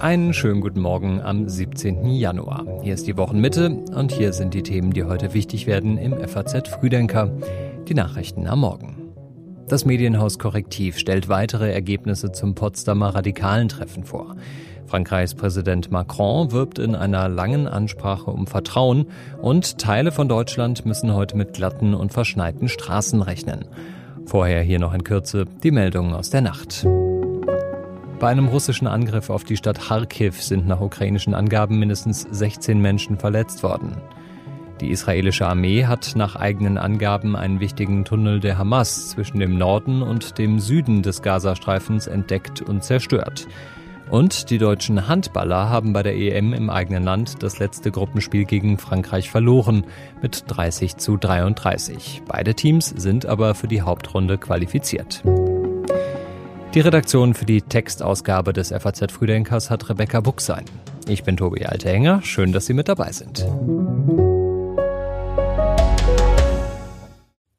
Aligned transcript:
Einen 0.00 0.32
schönen 0.32 0.60
guten 0.60 0.80
Morgen 0.80 1.20
am 1.20 1.48
17. 1.48 2.06
Januar. 2.06 2.64
Hier 2.82 2.94
ist 2.94 3.08
die 3.08 3.16
Wochenmitte 3.16 3.70
und 3.70 4.12
hier 4.12 4.32
sind 4.32 4.54
die 4.54 4.62
Themen, 4.62 4.92
die 4.92 5.02
heute 5.02 5.34
wichtig 5.34 5.66
werden 5.66 5.98
im 5.98 6.16
FAZ 6.16 6.68
Frühdenker. 6.68 7.32
Die 7.88 7.94
Nachrichten 7.94 8.46
am 8.46 8.60
Morgen. 8.60 9.12
Das 9.66 9.84
Medienhaus 9.84 10.38
Korrektiv 10.38 10.98
stellt 10.98 11.28
weitere 11.28 11.72
Ergebnisse 11.72 12.30
zum 12.30 12.54
Potsdamer 12.54 13.16
radikalen 13.16 13.68
Treffen 13.68 14.04
vor. 14.04 14.36
Frankreichs 14.86 15.34
Präsident 15.34 15.90
Macron 15.90 16.52
wirbt 16.52 16.78
in 16.78 16.94
einer 16.94 17.28
langen 17.28 17.66
Ansprache 17.66 18.30
um 18.30 18.46
Vertrauen 18.46 19.06
und 19.42 19.78
Teile 19.78 20.12
von 20.12 20.28
Deutschland 20.28 20.86
müssen 20.86 21.12
heute 21.12 21.36
mit 21.36 21.54
glatten 21.54 21.94
und 21.94 22.12
verschneiten 22.12 22.68
Straßen 22.68 23.20
rechnen. 23.20 23.64
Vorher 24.26 24.62
hier 24.62 24.78
noch 24.78 24.94
in 24.94 25.02
Kürze 25.02 25.46
die 25.64 25.72
Meldungen 25.72 26.14
aus 26.14 26.30
der 26.30 26.42
Nacht. 26.42 26.86
Bei 28.18 28.30
einem 28.30 28.48
russischen 28.48 28.88
Angriff 28.88 29.30
auf 29.30 29.44
die 29.44 29.56
Stadt 29.56 29.78
Kharkiv 29.80 30.42
sind 30.42 30.66
nach 30.66 30.80
ukrainischen 30.80 31.34
Angaben 31.34 31.78
mindestens 31.78 32.26
16 32.28 32.80
Menschen 32.80 33.16
verletzt 33.16 33.62
worden. 33.62 33.96
Die 34.80 34.90
israelische 34.90 35.46
Armee 35.46 35.86
hat 35.86 36.14
nach 36.16 36.34
eigenen 36.34 36.78
Angaben 36.78 37.36
einen 37.36 37.60
wichtigen 37.60 38.04
Tunnel 38.04 38.40
der 38.40 38.58
Hamas 38.58 39.10
zwischen 39.10 39.38
dem 39.38 39.56
Norden 39.56 40.02
und 40.02 40.38
dem 40.38 40.58
Süden 40.58 41.02
des 41.02 41.22
Gazastreifens 41.22 42.08
entdeckt 42.08 42.60
und 42.60 42.82
zerstört. 42.82 43.46
Und 44.10 44.50
die 44.50 44.58
deutschen 44.58 45.06
Handballer 45.06 45.68
haben 45.68 45.92
bei 45.92 46.02
der 46.02 46.16
EM 46.16 46.54
im 46.54 46.70
eigenen 46.70 47.04
Land 47.04 47.42
das 47.42 47.60
letzte 47.60 47.92
Gruppenspiel 47.92 48.46
gegen 48.46 48.78
Frankreich 48.78 49.30
verloren 49.30 49.84
mit 50.22 50.44
30 50.48 50.96
zu 50.96 51.16
33. 51.16 52.22
Beide 52.26 52.54
Teams 52.54 52.88
sind 52.88 53.26
aber 53.26 53.54
für 53.54 53.68
die 53.68 53.82
Hauptrunde 53.82 54.38
qualifiziert. 54.38 55.22
Die 56.74 56.80
Redaktion 56.80 57.32
für 57.32 57.46
die 57.46 57.62
Textausgabe 57.62 58.52
des 58.52 58.68
FAZ 58.68 59.10
Frühdenkers 59.10 59.70
hat 59.70 59.88
Rebecca 59.88 60.20
Buchsein. 60.20 60.66
Ich 61.08 61.24
bin 61.24 61.38
Tobi 61.38 61.64
Altehenger. 61.64 62.20
Schön, 62.22 62.52
dass 62.52 62.66
Sie 62.66 62.74
mit 62.74 62.88
dabei 62.88 63.10
sind. 63.10 63.46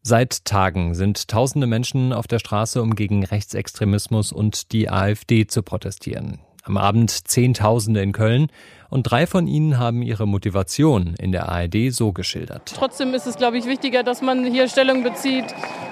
Seit 0.04 0.46
Tagen 0.46 0.94
sind 0.94 1.28
tausende 1.28 1.66
Menschen 1.66 2.14
auf 2.14 2.28
der 2.28 2.38
Straße, 2.38 2.84
um 2.84 2.94
gegen 2.94 3.26
Rechtsextremismus 3.26 4.32
und 4.32 4.72
die 4.74 4.92
AfD 4.92 5.48
zu 5.48 5.64
protestieren. 5.64 6.40
Am 6.64 6.78
Abend 6.78 7.10
Zehntausende 7.10 8.04
in 8.04 8.12
Köln 8.12 8.52
und 8.90 9.04
drei 9.04 9.26
von 9.26 9.48
ihnen 9.48 9.80
haben 9.80 10.04
ihre 10.04 10.28
Motivation 10.28 11.16
in 11.20 11.32
der 11.32 11.50
ARD 11.50 11.92
so 11.92 12.12
geschildert. 12.12 12.74
Trotzdem 12.76 13.16
ist 13.16 13.26
es, 13.26 13.38
glaube 13.38 13.58
ich, 13.58 13.66
wichtiger, 13.66 14.04
dass 14.04 14.22
man 14.22 14.46
hier 14.46 14.68
Stellung 14.68 15.02
bezieht 15.02 15.46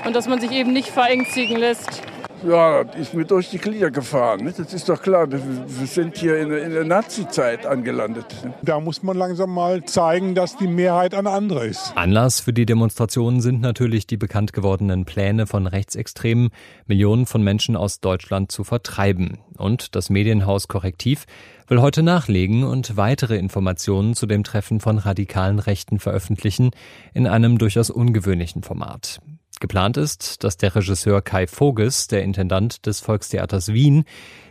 und 0.05 0.15
dass 0.15 0.27
man 0.27 0.39
sich 0.39 0.51
eben 0.51 0.71
nicht 0.71 0.89
verängstigen 0.89 1.57
lässt. 1.57 2.03
Ja, 2.45 2.81
ist 2.81 3.13
mir 3.13 3.25
durch 3.25 3.49
die 3.49 3.57
Glieder 3.57 3.89
gefahren. 3.89 4.43
Nicht? 4.43 4.59
Das 4.59 4.73
ist 4.73 4.87
doch 4.89 5.01
klar, 5.01 5.27
wir 5.31 5.87
sind 5.87 6.17
hier 6.17 6.37
in, 6.37 6.51
in 6.51 6.71
der 6.71 6.83
Nazi-Zeit 6.83 7.65
angelandet. 7.65 8.25
Da 8.61 8.79
muss 8.79 9.01
man 9.01 9.17
langsam 9.17 9.53
mal 9.53 9.83
zeigen, 9.85 10.35
dass 10.35 10.55
die 10.57 10.67
Mehrheit 10.67 11.13
eine 11.13 11.31
andere 11.31 11.65
ist. 11.65 11.93
Anlass 11.95 12.39
für 12.39 12.53
die 12.53 12.65
Demonstrationen 12.65 13.41
sind 13.41 13.61
natürlich 13.61 14.05
die 14.07 14.17
bekannt 14.17 14.53
gewordenen 14.53 15.05
Pläne 15.05 15.47
von 15.47 15.67
Rechtsextremen, 15.67 16.49
Millionen 16.85 17.25
von 17.25 17.43
Menschen 17.43 17.75
aus 17.75 17.99
Deutschland 18.01 18.51
zu 18.51 18.63
vertreiben. 18.63 19.39
Und 19.57 19.95
das 19.95 20.09
Medienhaus 20.09 20.67
Korrektiv 20.67 21.25
will 21.67 21.81
heute 21.81 22.03
nachlegen 22.03 22.63
und 22.63 22.97
weitere 22.97 23.37
Informationen 23.37 24.13
zu 24.13 24.25
dem 24.25 24.43
Treffen 24.43 24.79
von 24.79 24.99
radikalen 24.99 25.59
Rechten 25.59 25.99
veröffentlichen 25.99 26.71
in 27.13 27.27
einem 27.27 27.57
durchaus 27.57 27.89
ungewöhnlichen 27.89 28.63
Format. 28.63 29.19
Geplant 29.59 29.97
ist, 29.97 30.43
dass 30.43 30.57
der 30.57 30.75
Regisseur 30.75 31.21
Kai 31.21 31.47
Voges, 31.47 32.07
der 32.07 32.23
Intendant 32.23 32.85
des 32.85 32.99
Volkstheaters 32.99 33.73
Wien, 33.73 34.05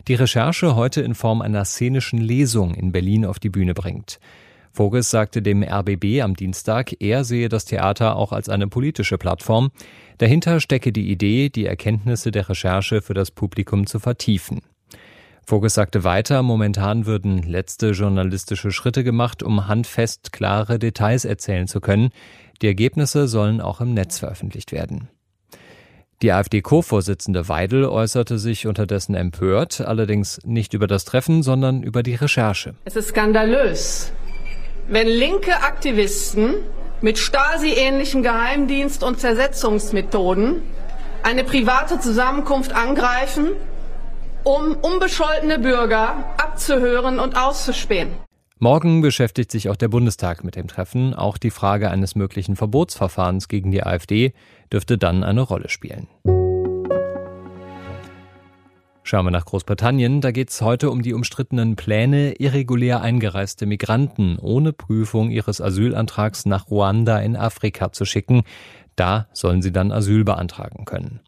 die 0.09 0.15
Recherche 0.15 0.77
heute 0.77 1.01
in 1.03 1.15
Form 1.15 1.43
einer 1.43 1.65
szenischen 1.65 2.19
Lesung 2.19 2.75
in 2.75 2.93
Berlin 2.93 3.25
auf 3.25 3.39
die 3.39 3.51
Bühne 3.51 3.75
bringt. 3.75 4.19
Voges 4.73 5.11
sagte 5.11 5.41
dem 5.41 5.63
RBB 5.63 6.21
am 6.23 6.35
Dienstag, 6.35 7.01
er 7.01 7.25
sehe 7.25 7.49
das 7.49 7.65
Theater 7.65 8.17
auch 8.17 8.33
als 8.33 8.49
eine 8.49 8.69
politische 8.69 9.17
Plattform. 9.17 9.71
Dahinter 10.19 10.61
stecke 10.61 10.93
die 10.93 11.11
Idee, 11.11 11.49
die 11.49 11.67
Erkenntnisse 11.67 12.31
der 12.31 12.49
Recherche 12.49 13.01
für 13.01 13.15
das 13.15 13.31
Publikum 13.31 13.87
zu 13.87 13.99
vertiefen. 13.99 14.61
Voges 15.49 15.75
sagte 15.75 16.03
weiter, 16.03 16.43
momentan 16.43 17.07
würden 17.07 17.45
letzte 17.45 17.91
journalistische 17.91 18.73
Schritte 18.73 19.05
gemacht, 19.05 19.45
um 19.45 19.69
handfest 19.69 20.33
klare 20.33 20.81
Details 20.81 21.25
erzählen 21.25 21.69
zu 21.69 21.81
können. 21.81 22.11
Die 22.63 22.67
Ergebnisse 22.67 23.29
sollen 23.29 23.61
auch 23.61 23.81
im 23.81 23.95
Netz 23.95 24.19
veröffentlicht 24.19 24.73
werden. 24.73 25.09
Die 26.21 26.33
AfD-Co-Vorsitzende 26.33 27.49
Weidel 27.49 27.85
äußerte 27.85 28.41
sich 28.41 28.67
unterdessen 28.67 29.15
empört, 29.15 29.81
allerdings 29.81 30.41
nicht 30.45 30.75
über 30.75 30.89
das 30.89 31.05
Treffen, 31.05 31.45
sondern 31.45 31.85
über 31.85 32.03
die 32.03 32.17
Recherche. 32.17 32.75
Es 32.85 32.97
ist 32.97 33.11
skandalös, 33.11 34.11
wenn 34.89 35.07
linke 35.07 35.63
Aktivisten 35.63 36.55
mit 37.03 37.19
Stasi-ähnlichen 37.19 38.25
Geheimdienst- 38.25 39.05
und 39.05 39.21
Zersetzungsmethoden 39.21 40.63
eine 41.23 41.45
private 41.45 42.01
Zusammenkunft 42.01 42.73
angreifen, 42.73 43.51
um 44.47 44.77
unbescholtene 44.77 45.59
Bürger 45.59 46.25
abzuhören 46.39 47.19
und 47.19 47.37
auszuspähen. 47.37 48.13
Morgen 48.61 49.03
beschäftigt 49.03 49.51
sich 49.51 49.69
auch 49.69 49.77
der 49.77 49.89
Bundestag 49.89 50.45
mit 50.45 50.55
dem 50.55 50.69
Treffen. 50.69 51.15
Auch 51.15 51.37
die 51.37 51.51
Frage 51.51 51.91
eines 51.91 52.15
möglichen 52.15 52.55
Verbotsverfahrens 52.55 53.49
gegen 53.49 53.73
die 53.73 53.83
AfD 53.83 54.33
dürfte 54.73 54.99
dann 54.99 55.25
eine 55.25 55.41
Rolle 55.41 55.69
spielen. 55.69 56.07
Schauen 59.03 59.27
wir 59.27 59.33
nach 59.33 59.47
Großbritannien. 59.47 60.21
Da 60.21 60.31
geht 60.31 60.51
es 60.51 60.63
heute 60.63 60.91
um 60.91 61.03
die 61.03 61.13
umstrittenen 61.13 61.75
Pläne, 61.75 62.35
irregulär 62.35 63.01
eingereiste 63.01 63.67
Migranten 63.67 64.39
ohne 64.39 64.73
Prüfung 64.73 65.31
ihres 65.31 65.61
Asylantrags 65.61 66.47
nach 66.47 66.71
Ruanda 66.71 67.19
in 67.19 67.37
Afrika 67.37 67.91
zu 67.91 68.05
schicken. 68.05 68.45
Da 68.95 69.27
sollen 69.33 69.61
sie 69.61 69.73
dann 69.73 69.91
Asyl 69.91 70.23
beantragen 70.23 70.85
können. 70.85 71.21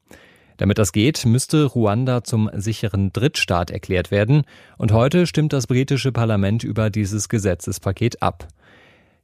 Damit 0.59 0.77
das 0.77 0.93
geht, 0.93 1.25
müsste 1.25 1.65
Ruanda 1.65 2.23
zum 2.25 2.51
sicheren 2.53 3.13
Drittstaat 3.13 3.71
erklärt 3.71 4.11
werden, 4.11 4.43
und 4.77 4.93
heute 4.93 5.27
stimmt 5.27 5.53
das 5.53 5.67
britische 5.67 6.13
Parlament 6.13 6.65
über 6.65 6.91
dieses 6.91 7.29
Gesetzespaket 7.29 8.23
ab. 8.23 8.49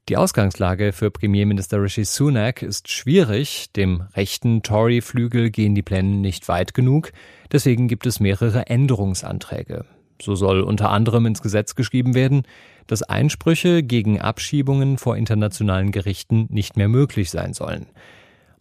Die 0.09 0.17
Ausgangslage 0.17 0.93
für 0.93 1.11
Premierminister 1.11 1.83
Rishi 1.83 2.05
Sunak 2.05 2.63
ist 2.63 2.91
schwierig. 2.91 3.73
Dem 3.73 4.03
rechten 4.15 4.63
Tory-Flügel 4.63 5.51
gehen 5.51 5.75
die 5.75 5.83
Pläne 5.83 6.17
nicht 6.17 6.47
weit 6.49 6.75
genug. 6.75 7.11
Deswegen 7.51 7.89
gibt 7.89 8.05
es 8.07 8.21
mehrere 8.21 8.67
Änderungsanträge. 8.67 9.87
So 10.21 10.35
soll 10.35 10.61
unter 10.61 10.91
anderem 10.91 11.25
ins 11.25 11.41
Gesetz 11.41 11.75
geschrieben 11.75 12.15
werden, 12.15 12.43
dass 12.87 13.03
Einsprüche 13.03 13.83
gegen 13.83 14.21
Abschiebungen 14.21 14.99
vor 14.99 15.17
internationalen 15.17 15.91
Gerichten 15.91 16.49
nicht 16.51 16.77
mehr 16.77 16.89
möglich 16.89 17.31
sein 17.31 17.55
sollen. 17.55 17.87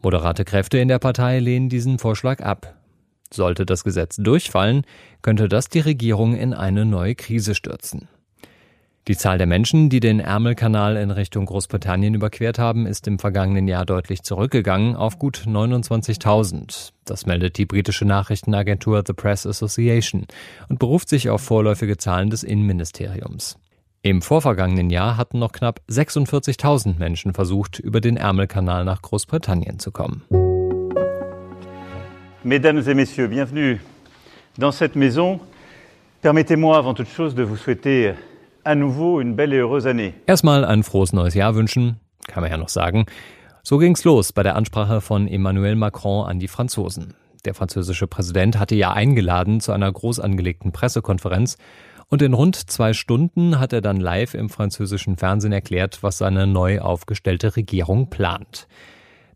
Moderate 0.04 0.44
Kräfte 0.44 0.78
in 0.80 0.90
der 0.90 1.00
Partei 1.00 1.40
lehnen 1.40 1.70
diesen 1.70 1.98
Vorschlag 1.98 2.42
ab. 2.42 2.76
Sollte 3.34 3.66
das 3.66 3.86
Gesetz 3.86 4.18
durchfallen, 4.18 4.86
könnte 5.22 5.48
das 5.48 5.70
die 5.70 5.80
Regierung 5.80 6.36
in 6.36 6.54
eine 6.54 6.86
neue 6.86 7.16
Krise 7.16 7.56
stürzen. 7.56 8.10
Die 9.08 9.18
Zahl 9.18 9.38
der 9.38 9.48
Menschen, 9.48 9.90
die 9.90 10.00
den 10.00 10.20
Ärmelkanal 10.20 10.96
in 10.98 11.12
Richtung 11.12 11.46
Großbritannien 11.46 12.14
überquert 12.14 12.60
haben, 12.60 12.86
ist 12.86 13.08
im 13.08 13.20
vergangenen 13.20 13.68
Jahr 13.68 13.86
deutlich 13.86 14.24
zurückgegangen 14.24 14.96
auf 14.96 15.20
gut 15.20 15.44
29.000. 15.46 16.92
Das 17.04 17.26
meldet 17.26 17.58
die 17.58 17.66
britische 17.66 18.06
Nachrichtenagentur 18.06 19.04
The 19.06 19.14
Press 19.14 19.46
Association 19.46 20.26
und 20.70 20.80
beruft 20.80 21.10
sich 21.10 21.30
auf 21.30 21.42
vorläufige 21.42 21.98
Zahlen 21.98 22.30
des 22.30 22.44
Innenministeriums. 22.44 23.58
Im 24.06 24.22
vorvergangenen 24.22 24.90
Jahr 24.90 25.16
hatten 25.16 25.40
noch 25.40 25.54
knapp 25.54 25.80
46.000 25.90 27.00
Menschen 27.00 27.34
versucht, 27.34 27.80
über 27.80 28.02
den 28.02 28.18
Ärmelkanal 28.18 28.84
nach 28.84 29.02
Großbritannien 29.02 29.80
zu 29.80 29.92
kommen. 29.92 30.24
Mesdames 32.44 32.86
et 32.88 32.98
Messieurs, 32.98 33.30
bienvenue 33.30 33.80
dans 34.58 34.78
cette 34.78 34.98
maison. 34.98 35.40
Permettez-moi 36.22 36.78
avant 36.78 36.96
toute 36.96 37.08
chose 37.08 37.34
de 37.34 37.44
vous 37.44 37.56
souhaiter 37.56 38.16
à 38.66 38.76
nouveau 38.76 39.22
une 39.22 39.38
belle 39.38 39.54
et 39.54 39.62
heureuse 39.62 39.88
année. 39.88 40.14
Erstmal 40.28 40.66
ein 40.66 40.84
frohes 40.84 41.14
neues 41.14 41.34
Jahr 41.34 41.56
wünschen, 41.56 41.96
kann 42.28 42.44
man 42.44 42.52
ja 42.52 42.58
noch 42.58 42.68
sagen. 42.68 43.06
So 43.64 43.78
ging's 43.78 44.04
los 44.04 44.34
bei 44.34 44.44
der 44.44 44.58
Ansprache 44.58 45.00
von 45.00 45.30
Emmanuel 45.30 45.78
Macron 45.78 46.26
an 46.28 46.40
die 46.40 46.50
Franzosen. 46.50 47.14
Der 47.46 47.54
französische 47.54 48.08
Präsident 48.08 48.58
hatte 48.60 48.76
ja 48.76 48.92
eingeladen 48.92 49.62
zu 49.62 49.72
einer 49.72 49.92
groß 49.92 50.20
angelegten 50.20 50.74
Pressekonferenz 50.74 51.58
und 52.08 52.22
in 52.22 52.34
rund 52.34 52.56
zwei 52.56 52.94
Stunden 52.94 53.60
hat 53.60 53.74
er 53.74 53.82
dann 53.82 54.00
live 54.00 54.34
im 54.34 54.50
französischen 54.50 55.18
Fernsehen 55.18 55.54
erklärt, 55.54 56.04
was 56.04 56.18
seine 56.18 56.48
neu 56.48 56.80
aufgestellte 56.80 57.56
Regierung 57.56 58.10
plant. 58.10 58.68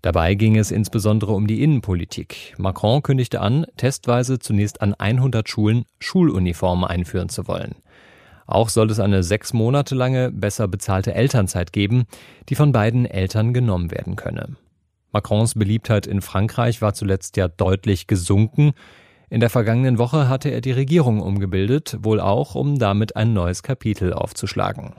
Dabei 0.01 0.35
ging 0.35 0.57
es 0.57 0.71
insbesondere 0.71 1.33
um 1.33 1.47
die 1.47 1.63
Innenpolitik. 1.63 2.53
Macron 2.57 3.01
kündigte 3.01 3.41
an, 3.41 3.65
testweise 3.77 4.39
zunächst 4.39 4.81
an 4.81 4.93
100 4.93 5.49
Schulen 5.49 5.85
Schuluniformen 5.99 6.85
einführen 6.85 7.29
zu 7.29 7.47
wollen. 7.47 7.75
Auch 8.45 8.69
soll 8.69 8.89
es 8.89 8.99
eine 8.99 9.23
sechs 9.23 9.51
Monate 9.53 9.93
lange 9.95 10.31
besser 10.31 10.67
bezahlte 10.67 11.13
Elternzeit 11.13 11.73
geben, 11.73 12.05
die 12.47 12.55
von 12.55 12.71
beiden 12.71 13.05
Eltern 13.05 13.53
genommen 13.53 13.91
werden 13.91 14.15
könne. 14.15 14.55
Macrons 15.11 15.55
Beliebtheit 15.55 16.07
in 16.07 16.21
Frankreich 16.21 16.81
war 16.81 16.93
zuletzt 16.93 17.37
ja 17.37 17.47
deutlich 17.47 18.07
gesunken. 18.07 18.73
In 19.29 19.41
der 19.41 19.49
vergangenen 19.49 19.97
Woche 19.97 20.29
hatte 20.29 20.49
er 20.49 20.61
die 20.61 20.71
Regierung 20.71 21.19
umgebildet, 21.21 21.97
wohl 22.01 22.21
auch, 22.21 22.55
um 22.55 22.79
damit 22.79 23.15
ein 23.17 23.33
neues 23.33 23.61
Kapitel 23.61 24.13
aufzuschlagen. 24.13 24.93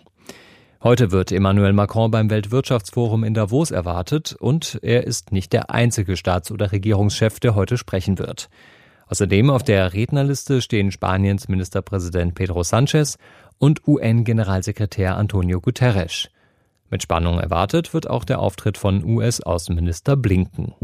Heute 0.82 1.10
wird 1.10 1.32
Emmanuel 1.32 1.72
Macron 1.72 2.10
beim 2.10 2.30
Weltwirtschaftsforum 2.30 3.24
in 3.24 3.34
Davos 3.34 3.70
erwartet 3.70 4.36
und 4.38 4.78
er 4.82 5.06
ist 5.06 5.32
nicht 5.32 5.52
der 5.52 5.70
einzige 5.70 6.16
Staats- 6.16 6.52
oder 6.52 6.70
Regierungschef, 6.70 7.40
der 7.40 7.54
heute 7.54 7.78
sprechen 7.78 8.18
wird. 8.18 8.48
Außerdem 9.08 9.48
auf 9.48 9.62
der 9.62 9.94
Rednerliste 9.94 10.60
stehen 10.60 10.92
Spaniens 10.92 11.48
Ministerpräsident 11.48 12.34
Pedro 12.34 12.62
Sanchez 12.62 13.16
und 13.56 13.88
UN-Generalsekretär 13.88 15.16
Antonio 15.16 15.60
Guterres. 15.60 16.28
Mit 16.90 17.02
Spannung 17.02 17.40
erwartet 17.40 17.94
wird 17.94 18.08
auch 18.08 18.24
der 18.24 18.40
Auftritt 18.40 18.78
von 18.78 19.02
US-Außenminister 19.04 20.16
Blinken. 20.16 20.74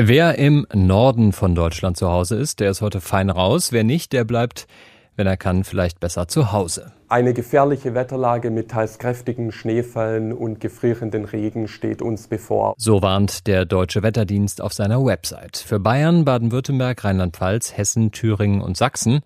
Wer 0.00 0.38
im 0.38 0.64
Norden 0.72 1.32
von 1.32 1.56
Deutschland 1.56 1.96
zu 1.96 2.08
Hause 2.08 2.36
ist, 2.36 2.60
der 2.60 2.70
ist 2.70 2.82
heute 2.82 3.00
fein 3.00 3.30
raus. 3.30 3.72
Wer 3.72 3.82
nicht, 3.82 4.12
der 4.12 4.22
bleibt, 4.22 4.68
wenn 5.16 5.26
er 5.26 5.36
kann, 5.36 5.64
vielleicht 5.64 5.98
besser 5.98 6.28
zu 6.28 6.52
Hause. 6.52 6.92
Eine 7.08 7.34
gefährliche 7.34 7.96
Wetterlage 7.96 8.50
mit 8.50 8.70
teils 8.70 9.00
kräftigen 9.00 9.50
Schneefällen 9.50 10.32
und 10.32 10.60
gefrierenden 10.60 11.24
Regen 11.24 11.66
steht 11.66 12.00
uns 12.00 12.28
bevor. 12.28 12.74
So 12.78 13.02
warnt 13.02 13.48
der 13.48 13.64
Deutsche 13.64 14.04
Wetterdienst 14.04 14.62
auf 14.62 14.72
seiner 14.72 15.04
Website. 15.04 15.56
Für 15.56 15.80
Bayern, 15.80 16.24
Baden-Württemberg, 16.24 17.02
Rheinland-Pfalz, 17.02 17.76
Hessen, 17.76 18.12
Thüringen 18.12 18.60
und 18.60 18.76
Sachsen 18.76 19.22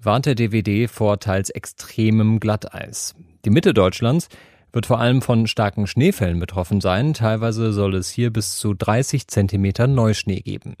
warnt 0.00 0.24
der 0.24 0.34
DWD 0.34 0.88
vor 0.90 1.20
teils 1.20 1.50
extremem 1.50 2.40
Glatteis. 2.40 3.14
Die 3.44 3.50
Mitte 3.50 3.74
Deutschlands 3.74 4.30
wird 4.72 4.86
vor 4.86 5.00
allem 5.00 5.22
von 5.22 5.46
starken 5.46 5.86
Schneefällen 5.86 6.38
betroffen 6.38 6.80
sein. 6.80 7.14
Teilweise 7.14 7.72
soll 7.72 7.94
es 7.94 8.10
hier 8.10 8.32
bis 8.32 8.56
zu 8.56 8.74
30 8.74 9.28
Zentimeter 9.28 9.86
Neuschnee 9.86 10.40
geben. 10.40 10.76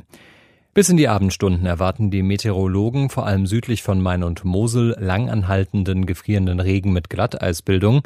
Bis 0.74 0.90
in 0.90 0.98
die 0.98 1.08
Abendstunden 1.08 1.64
erwarten 1.64 2.10
die 2.10 2.22
Meteorologen 2.22 3.08
vor 3.08 3.26
allem 3.26 3.46
südlich 3.46 3.82
von 3.82 4.02
Main 4.02 4.22
und 4.22 4.44
Mosel 4.44 4.94
langanhaltenden 4.98 6.04
gefrierenden 6.04 6.60
Regen 6.60 6.92
mit 6.92 7.08
Glatteisbildung. 7.08 8.02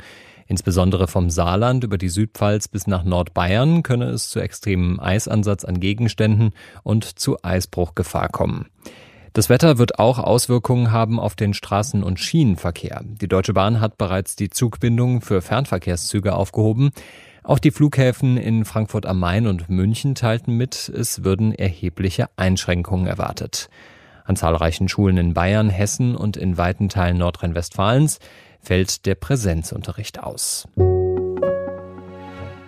Insbesondere 0.47 1.09
vom 1.09 1.31
Saarland 1.31 1.83
über 1.83 1.99
die 1.99 2.09
Südpfalz 2.09 2.69
bis 2.69 2.87
nach 2.87 3.03
Nordbayern 3.03 3.83
könne 3.83 4.07
es 4.07 4.31
zu 4.31 4.39
extremem 4.39 5.01
Eisansatz 5.01 5.65
an 5.65 5.81
Gegenständen 5.81 6.53
und 6.85 7.05
zu 7.05 7.43
Eisbruchgefahr 7.43 8.29
kommen. 8.29 8.67
Das 9.33 9.49
Wetter 9.49 9.79
wird 9.79 10.01
auch 10.01 10.19
Auswirkungen 10.19 10.91
haben 10.91 11.21
auf 11.21 11.37
den 11.37 11.55
Straßen- 11.55 12.03
und 12.03 12.19
Schienenverkehr. 12.19 13.03
Die 13.05 13.29
Deutsche 13.29 13.53
Bahn 13.53 13.81
hat 13.81 13.97
bereits 13.97 14.35
die 14.35 14.51
Zugbindung 14.51 15.21
für 15.21 15.41
Fernverkehrszüge 15.41 16.35
aufgehoben. 16.35 16.91
Auch 17.45 17.61
die 17.61 17.71
Flughäfen 17.71 18.37
in 18.37 18.65
Frankfurt 18.65 19.07
am 19.07 19.21
Main 19.21 19.47
und 19.47 19.69
München 19.69 20.17
teilten 20.17 20.57
mit, 20.57 20.89
es 20.89 21.23
würden 21.23 21.55
erhebliche 21.55 22.29
Einschränkungen 22.37 23.07
erwartet. 23.07 23.71
An 24.25 24.35
zahlreichen 24.35 24.89
Schulen 24.89 25.17
in 25.17 25.33
Bayern, 25.33 25.71
Hessen 25.71 26.17
und 26.17 26.37
in 26.37 26.59
weiten 26.59 26.89
Teilen 26.89 27.19
Nordrhein-Westfalens 27.19 28.19
fällt 28.61 29.07
der 29.07 29.15
Präsenzunterricht 29.15 30.21
aus. 30.21 30.67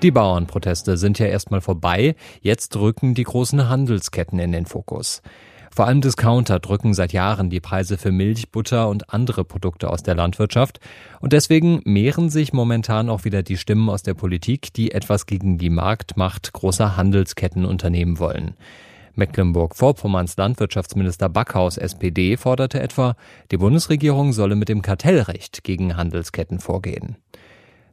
Die 0.03 0.11
Bauernproteste 0.13 0.97
sind 0.97 1.19
ja 1.19 1.27
erstmal 1.27 1.61
vorbei, 1.61 2.15
jetzt 2.41 2.77
rücken 2.77 3.15
die 3.15 3.25
großen 3.25 3.69
Handelsketten 3.69 4.39
in 4.39 4.53
den 4.53 4.67
Fokus. 4.67 5.23
Vor 5.75 5.87
allem 5.87 6.03
Discounter 6.03 6.61
drücken 6.61 6.93
seit 6.93 7.15
Jahren 7.15 7.49
die 7.49 7.61
Preise 7.61 7.97
für 7.97 8.13
Milch, 8.13 8.51
Butter 8.51 8.91
und 8.91 9.15
andere 9.15 9.43
Produkte 9.43 9.89
aus 9.89 10.03
der 10.03 10.15
Landwirtschaft. 10.15 10.81
Und 11.21 11.33
deswegen 11.33 11.81
mehren 11.85 12.29
sich 12.29 12.53
momentan 12.53 13.09
auch 13.09 13.25
wieder 13.25 13.43
die 13.43 13.57
Stimmen 13.57 13.89
aus 13.89 14.03
der 14.03 14.13
Politik, 14.13 14.75
die 14.75 14.93
etwas 14.93 15.25
gegen 15.25 15.57
die 15.57 15.71
Marktmacht 15.71 16.53
großer 16.53 16.99
Handelsketten 16.99 17.65
unternehmen 17.65 18.19
wollen. 18.19 18.55
Mecklenburg-Vorpommerns 19.15 20.37
Landwirtschaftsminister 20.37 21.31
Backhaus 21.31 21.79
SPD 21.79 22.37
forderte 22.37 22.79
etwa, 22.79 23.17
die 23.51 23.57
Bundesregierung 23.57 24.35
solle 24.35 24.57
mit 24.57 24.69
dem 24.69 24.83
Kartellrecht 24.83 25.65
gegen 25.65 25.97
Handelsketten 25.97 26.61
vorgehen. 26.61 27.17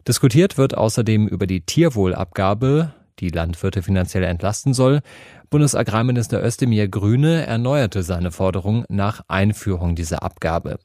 Diskutiert 0.06 0.58
wird 0.58 0.76
außerdem 0.76 1.28
über 1.28 1.48
die 1.48 1.62
Tierwohlabgabe, 1.62 2.94
die 3.19 3.30
Landwirte 3.30 3.81
finanziell 3.81 4.24
entlasten 4.24 4.74
soll. 4.74 5.01
Bundesagrarminister 5.50 6.44
Özdemir 6.44 6.88
Grüne 6.88 7.45
erneuerte 7.45 8.04
seine 8.04 8.31
Forderung 8.31 8.86
nach 8.89 9.21
Einführung 9.27 9.95
dieser 9.95 10.24
Abgabe. 10.24 10.80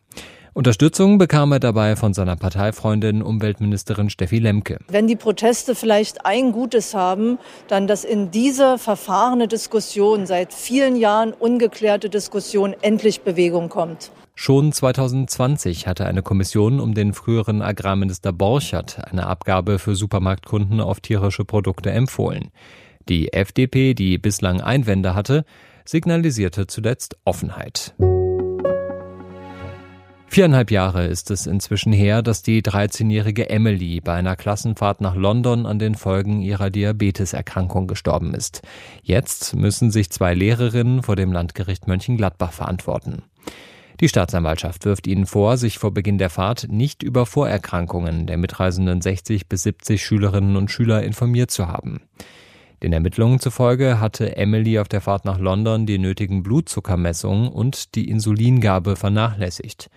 Unterstützung 0.55 1.19
bekam 1.19 1.51
er 1.51 1.59
dabei 1.59 1.97
von 1.97 2.15
seiner 2.15 2.37
Parteifreundin 2.37 3.23
Umweltministerin 3.23 4.09
Steffi 4.09 4.39
Lemke. 4.39 4.79
Wenn 4.87 5.09
die 5.09 5.17
Proteste 5.17 5.75
vielleicht 5.75 6.25
ein 6.25 6.53
Gutes 6.53 6.95
haben, 6.95 7.39
dann 7.67 7.89
dass 7.89 8.05
in 8.05 8.31
dieser 8.31 8.79
verfahrene 8.79 9.49
Diskussion, 9.49 10.27
seit 10.27 10.55
vielen 10.55 10.95
Jahren 10.95 11.33
ungeklärte 11.33 12.09
Diskussion, 12.09 12.73
endlich 12.83 13.23
Bewegung 13.23 13.69
kommt. 13.69 14.13
Schon 14.37 14.71
2020 14.71 15.89
hatte 15.89 16.07
eine 16.07 16.23
Kommission 16.23 16.79
um 16.79 16.95
den 16.95 17.15
früheren 17.15 17.61
Agrarminister 17.61 18.33
Borchert 18.33 18.99
eine 19.11 19.27
Abgabe 19.27 19.81
für 19.81 19.97
Supermarktkunden 19.97 20.81
auf 20.81 21.01
tierische 21.01 21.45
Produkte 21.45 21.91
empfohlen. 21.91 22.53
Die 23.09 23.33
FDP, 23.33 23.95
die 23.95 24.19
bislang 24.19 24.61
Einwände 24.61 25.17
hatte, 25.17 25.45
signalisierte 25.85 26.69
zuletzt 26.69 27.17
Offenheit. 27.25 27.95
Viereinhalb 30.35 30.73
Jahre 30.73 31.07
ist 31.07 31.31
es 31.31 31.47
inzwischen 31.47 31.93
her, 31.93 32.21
dass 32.21 32.43
die 32.43 32.61
13-jährige 32.61 33.51
Emily 33.51 34.01
bei 34.01 34.15
einer 34.15 34.35
Klassenfahrt 34.35 35.01
nach 35.01 35.15
London 35.15 35.65
an 35.65 35.79
den 35.79 35.95
Folgen 35.95 36.43
ihrer 36.43 36.71
Diabeteserkrankung 36.71 37.87
gestorben 37.87 38.35
ist. 38.35 38.63
Jetzt 39.05 39.55
müssen 39.55 39.93
sich 39.93 40.11
zwei 40.11 40.35
Lehrerinnen 40.35 41.05
vor 41.05 41.15
dem 41.15 41.31
Landgericht 41.31 41.87
Mönchengladbach 41.87 42.51
verantworten. 42.51 43.23
Die 44.01 44.09
Staatsanwaltschaft 44.09 44.85
wirft 44.87 45.07
ihnen 45.07 45.27
vor, 45.27 45.57
sich 45.57 45.79
vor 45.79 45.95
Beginn 45.95 46.19
der 46.19 46.31
Fahrt 46.31 46.67
nicht 46.69 47.05
über 47.05 47.27
Vorerkrankungen 47.27 48.27
der 48.27 48.37
mitreisenden 48.37 49.03
60 49.03 49.49
bis 49.49 49.63
70 49.63 50.05
Schülerinnen 50.05 50.57
und 50.57 50.69
Schüler 50.69 51.05
informiert 51.05 51.53
zu 51.53 51.69
haben. 51.69 52.01
Den 52.83 52.93
Ermittlungen 52.93 53.39
zufolge 53.39 54.01
hatte 54.01 54.37
Emily 54.37 54.81
auf 54.81 54.89
der 54.89 55.01
Fahrt 55.01 55.27
nach 55.27 55.39
London 55.39 55.87
die 55.87 55.99
nötigen 55.99 56.43
Blutzuckermessungen 56.43 57.47
und 57.47 57.95
die 57.95 58.09
Insulingabe 58.09 58.97
vernachlässigt. 58.97 59.91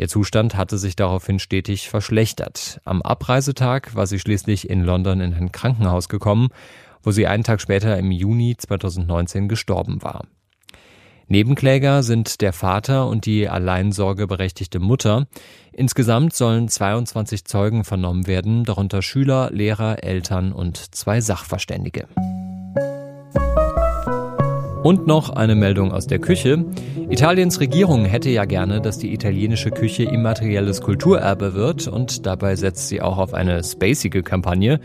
Ihr 0.00 0.08
Zustand 0.08 0.56
hatte 0.56 0.78
sich 0.78 0.96
daraufhin 0.96 1.38
stetig 1.38 1.90
verschlechtert. 1.90 2.80
Am 2.86 3.02
Abreisetag 3.02 3.94
war 3.94 4.06
sie 4.06 4.18
schließlich 4.18 4.70
in 4.70 4.82
London 4.82 5.20
in 5.20 5.34
ein 5.34 5.52
Krankenhaus 5.52 6.08
gekommen, 6.08 6.48
wo 7.02 7.10
sie 7.10 7.26
einen 7.26 7.44
Tag 7.44 7.60
später 7.60 7.98
im 7.98 8.10
Juni 8.10 8.56
2019 8.56 9.46
gestorben 9.46 10.02
war. 10.02 10.24
Nebenkläger 11.28 12.02
sind 12.02 12.40
der 12.40 12.54
Vater 12.54 13.08
und 13.08 13.26
die 13.26 13.50
alleinsorgeberechtigte 13.50 14.78
Mutter. 14.78 15.26
Insgesamt 15.70 16.32
sollen 16.32 16.68
22 16.68 17.44
Zeugen 17.44 17.84
vernommen 17.84 18.26
werden, 18.26 18.64
darunter 18.64 19.02
Schüler, 19.02 19.50
Lehrer, 19.52 20.02
Eltern 20.02 20.52
und 20.52 20.94
zwei 20.94 21.20
Sachverständige. 21.20 22.08
Und 24.82 25.06
noch 25.06 25.28
eine 25.28 25.54
Meldung 25.54 25.92
aus 25.92 26.06
der 26.06 26.20
Küche. 26.20 26.64
Italiens 27.10 27.60
Regierung 27.60 28.06
hätte 28.06 28.30
ja 28.30 28.46
gerne, 28.46 28.80
dass 28.80 28.98
die 28.98 29.12
italienische 29.12 29.70
Küche 29.70 30.04
immaterielles 30.04 30.80
Kulturerbe 30.80 31.52
wird 31.52 31.86
und 31.86 32.24
dabei 32.24 32.56
setzt 32.56 32.88
sie 32.88 33.02
auch 33.02 33.18
auf 33.18 33.34
eine 33.34 33.62
spacige 33.62 34.22
Kampagne. 34.22 34.80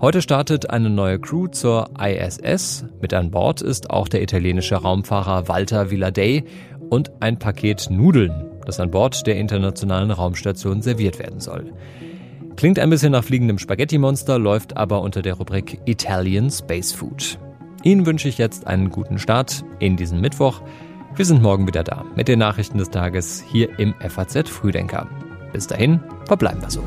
Heute 0.00 0.22
startet 0.22 0.70
eine 0.70 0.88
neue 0.88 1.18
Crew 1.18 1.48
zur 1.48 1.90
ISS. 2.00 2.86
Mit 3.02 3.12
an 3.12 3.30
Bord 3.30 3.60
ist 3.60 3.90
auch 3.90 4.08
der 4.08 4.22
italienische 4.22 4.76
Raumfahrer 4.76 5.46
Walter 5.46 5.90
Villadei 5.90 6.44
und 6.88 7.12
ein 7.20 7.38
Paket 7.38 7.88
Nudeln, 7.90 8.32
das 8.64 8.80
an 8.80 8.90
Bord 8.90 9.26
der 9.26 9.36
internationalen 9.36 10.10
Raumstation 10.10 10.80
serviert 10.80 11.18
werden 11.18 11.40
soll. 11.40 11.70
Klingt 12.56 12.78
ein 12.78 12.88
bisschen 12.88 13.12
nach 13.12 13.24
fliegendem 13.24 13.58
Spaghetti-Monster, 13.58 14.38
läuft 14.38 14.76
aber 14.76 15.02
unter 15.02 15.20
der 15.20 15.34
Rubrik 15.34 15.80
Italian 15.84 16.50
Space 16.50 16.92
Food. 16.92 17.38
Ihnen 17.84 18.06
wünsche 18.06 18.28
ich 18.28 18.38
jetzt 18.38 18.66
einen 18.66 18.88
guten 18.90 19.18
Start 19.18 19.62
in 19.78 19.96
diesen 19.98 20.20
Mittwoch. 20.22 20.62
Wir 21.14 21.26
sind 21.26 21.42
morgen 21.42 21.66
wieder 21.66 21.84
da 21.84 22.02
mit 22.16 22.28
den 22.28 22.38
Nachrichten 22.38 22.78
des 22.78 22.88
Tages 22.90 23.44
hier 23.46 23.78
im 23.78 23.94
FAZ 24.00 24.48
Frühdenker. 24.48 25.06
Bis 25.52 25.66
dahin, 25.66 26.00
verbleiben 26.24 26.62
wir 26.62 26.70
so. 26.70 26.82